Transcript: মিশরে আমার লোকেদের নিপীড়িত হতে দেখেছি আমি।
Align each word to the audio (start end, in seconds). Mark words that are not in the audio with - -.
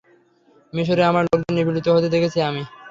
মিশরে 0.73 1.03
আমার 1.05 1.23
লোকেদের 1.25 1.55
নিপীড়িত 1.57 1.87
হতে 1.95 2.07
দেখেছি 2.15 2.37
আমি। 2.49 2.61